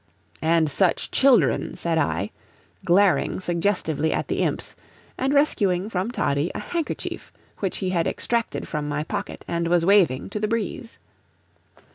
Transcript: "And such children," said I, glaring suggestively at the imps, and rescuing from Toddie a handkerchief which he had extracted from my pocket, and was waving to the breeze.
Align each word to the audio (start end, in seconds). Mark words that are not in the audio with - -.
"And 0.41 0.67
such 0.71 1.11
children," 1.11 1.75
said 1.77 1.99
I, 1.99 2.31
glaring 2.83 3.39
suggestively 3.39 4.11
at 4.11 4.29
the 4.29 4.39
imps, 4.41 4.75
and 5.15 5.31
rescuing 5.31 5.89
from 5.91 6.09
Toddie 6.09 6.49
a 6.55 6.59
handkerchief 6.59 7.31
which 7.59 7.77
he 7.85 7.91
had 7.91 8.07
extracted 8.07 8.67
from 8.67 8.89
my 8.89 9.03
pocket, 9.03 9.45
and 9.47 9.67
was 9.67 9.85
waving 9.85 10.31
to 10.31 10.39
the 10.39 10.47
breeze. 10.47 10.97